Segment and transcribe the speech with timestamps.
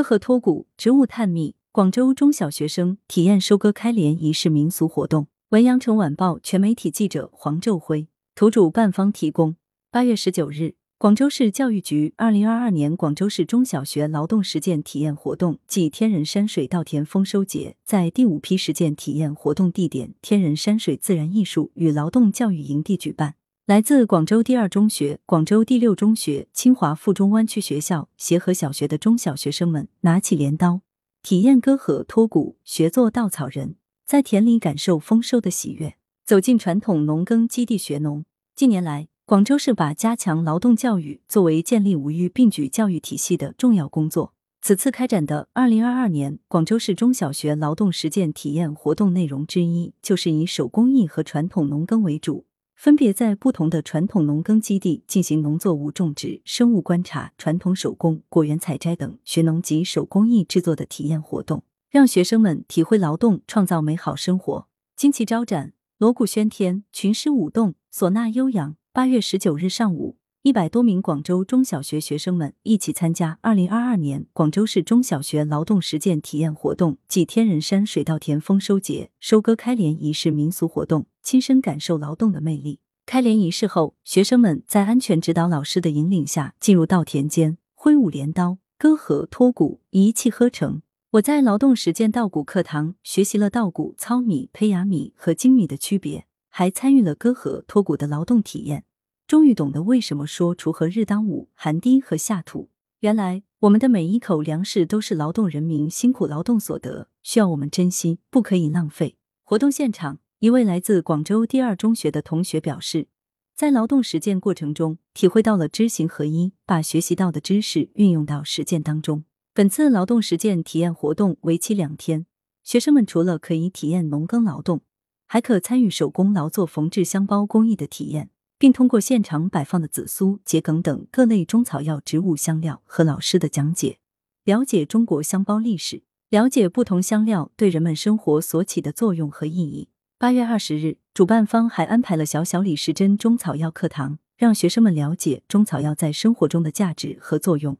[0.00, 1.56] 割禾脱谷，植物探秘。
[1.72, 5.26] 广州中小学生体验收割开镰仪式民俗活动。
[5.50, 9.56] 文阳城晚报全媒体记者黄昼辉，图主办方提供。
[9.90, 23.34] 八月十九日，广州市教育局二零二二年广州市中小学劳动实践体验活动暨天人山水稻田丰收节在第五批实践体验活动地点天人山水自然艺术与劳动教育营地举办。
[23.70, 30.80] 来自广州第二中学、广州第六中学、清华附中湾区学校、协和小学的中小学生们，拿起镰刀，
[31.22, 33.76] 体验割禾脱谷，学做稻草人。
[34.04, 35.94] 在田里感受丰收的喜悦，
[36.24, 38.24] 走进传统农耕基地学农。
[38.56, 44.34] 近年来，广州市把加强劳动教育作为建立五育并举教育体系的重要工作。
[44.60, 52.46] 此次开展的二零二二年广州市中小学劳动实践体验活动内容之一，就是以手工艺和传统农耕为主，
[52.80, 61.62] 分别在不同的传统农耕基地进行农作物种植、生物观察、传统手工、果园采摘等学农及手工艺制作的体验活动。
[61.90, 68.76] 让学生们体会劳动创造美好生活，旌旗招展，锣鼓喧天，群狮舞动，唢呐悠扬。
[68.94, 82.80] 八月十九日上午，一百多名广州中小学学生们一起参加二零二二年广州市中小学劳动实践体验活动暨天人山水稻田丰收节收割开镰仪式民俗活动，亲身感受劳动的魅力。
[83.04, 90.80] 开镰仪式后，学生们在安全指导老师的引领下，进入稻田间，挥舞镰刀，割禾脱谷，一气呵成。
[91.10, 98.84] 我在劳动实践稻谷课堂学习了稻谷、糙米、胚芽米和精米的区别，还参与了割禾脱谷的劳动体验，
[99.30, 102.68] 终于懂得为什么说“锄禾日当午，汗滴禾下土”。
[102.98, 109.14] 原来我们的每一口粮食都是劳动人民辛苦劳动所得，需要我们珍惜，不可以浪费。
[109.44, 113.06] 活动现场，一位来自广州第二中学的同学表示，
[113.54, 119.22] 在劳动实践过程中，体会到了知行合一，把学习到的知识运用到实践当中。
[119.54, 122.26] 本次劳动实践体验活动为期两天，
[122.64, 124.80] 学生们除了可以体验农耕劳动，
[125.28, 128.30] 还可参与手工劳作缝制香包工艺的体验，
[128.60, 133.98] 并通过现场摆放的紫苏、桔梗等各类中草药植物香料和老师的讲解，
[134.44, 139.88] 了解中国香包历史，了解不同香料对人们生活所起的作用和意义。
[140.18, 147.78] 八月二十日，主办方还安排了小小李时珍中草药课堂，让学生们了解中草药在生活中的价值和作用。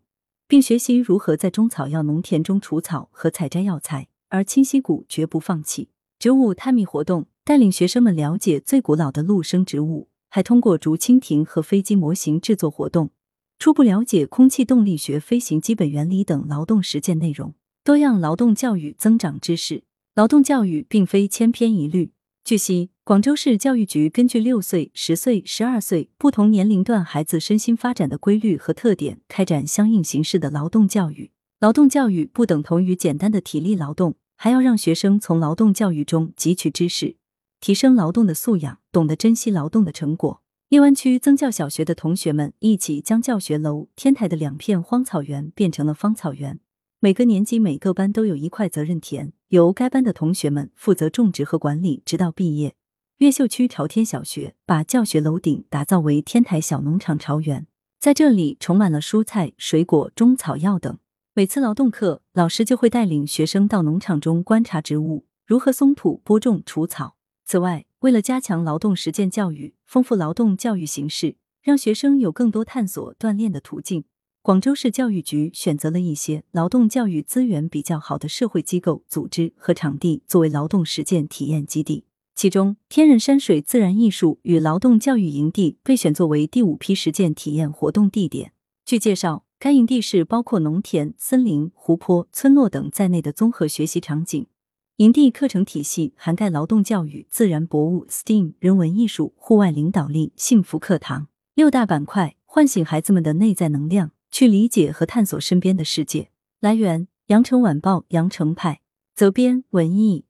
[0.49, 5.91] 并学习如何在中草药农田中除草和采摘药材，而清溪谷绝不放弃。
[6.19, 13.11] 植物探秘活动带领学生们了解最古老的陆生植物，还通过竹蜻蜓和飞机模型制作活动，
[13.59, 17.53] 初步了解空气动力学飞行基本原理等劳动实践内容。
[17.85, 19.83] 多样劳动教育增长知识，
[20.15, 22.13] 劳动教育并非千篇一律。
[22.43, 22.91] 据悉。
[23.03, 31.33] 广州市教育局根据六岁、十岁、十二岁不同年龄段孩子身心发展的规律和特点，开展相应形式的劳动教育。
[31.59, 37.17] 劳动教育不等同于简单的体力劳动，还要让学生从劳动教育中汲取知识，
[37.61, 40.43] 提升劳动的素养，懂得珍惜劳动的成果。
[40.71, 46.61] 荔湾区增教小学的同学们一起将教学楼天台的两片荒草原变成了芳草园，
[47.01, 52.75] 每个年级每个班都有一块责任田，由该班的同学们负责种植和管理，直到毕业。
[53.19, 57.67] 越秀区朝天小学把教学楼顶打造为天台小农场朝园，
[57.99, 60.97] 在这里充满了蔬菜、水果、中草药等。
[61.35, 67.17] 每次劳动课，老师就会带领学生到农场中观察植物如何松土、播种、除草。
[67.51, 74.05] 此外，为了加强劳动实践教育，丰富劳动教育形式，让学生有更多探索锻炼的途径，
[74.41, 82.05] 广州市教育局选择了一些劳动教育资源比较好的社会机构、组织和场地作为劳动实践体验基地。
[82.37, 88.53] 其中，天人山水自然艺术与劳动教育营地被选作为第五批实践体验活动地点。
[88.85, 94.47] 据介绍，该营地是包括农田、森林、湖泊、村落等在内的综合学习场景。
[95.01, 106.29] 营地课程体系涵盖劳动教育、自然博物、STEAM、人文艺术、户外领导力、幸福课堂六大板块，唤醒孩子们的内在能量，去理解和探索身边的世界。
[106.61, 108.83] 来源：羊城晚报羊城派，
[109.15, 110.27] 责编：文艺。